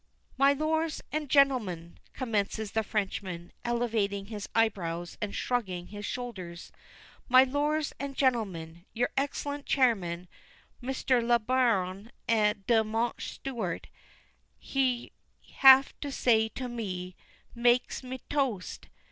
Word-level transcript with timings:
"MILORS 0.35 1.03
AND 1.11 1.29
GENTLEMANS!" 1.29 1.99
commences 2.13 2.71
the 2.71 2.81
Frenchman, 2.81 3.51
elevating 3.63 4.25
his 4.25 4.49
eyebrows, 4.55 5.15
and 5.21 5.35
shrugging 5.35 5.89
his 5.89 6.07
shoulders. 6.07 6.71
"Milors 7.29 7.93
and 7.99 8.15
Gentlemans 8.17 8.79
You 8.93 9.05
excellent 9.15 9.67
chairman, 9.67 10.27
M. 10.81 10.93
le 11.27 11.37
Baron 11.37 12.11
de 12.27 12.83
Mount 12.83 13.21
Stuart, 13.21 13.89
he 14.57 15.11
have 15.57 15.93
say 16.09 16.49
to 16.49 16.67
me, 16.67 17.15
'Make 17.53 17.95
de 17.99 18.17
toast.' 18.27 18.87